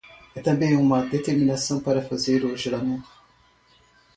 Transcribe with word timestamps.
É 0.33 0.41
também 0.41 0.75
uma 0.75 1.05
determinação 1.05 1.79
para 1.79 2.01
fazer 2.01 2.43
o 2.43 2.57
juramento 2.57 3.07